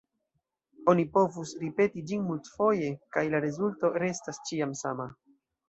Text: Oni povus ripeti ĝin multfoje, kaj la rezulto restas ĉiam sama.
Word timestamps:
Oni 0.93 1.05
povus 1.17 1.51
ripeti 1.65 2.03
ĝin 2.13 2.25
multfoje, 2.31 2.89
kaj 3.19 3.27
la 3.37 3.45
rezulto 3.47 3.95
restas 4.07 4.43
ĉiam 4.51 4.77
sama. 4.85 5.11